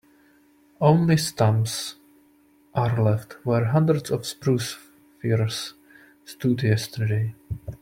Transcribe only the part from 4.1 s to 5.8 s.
spruce firs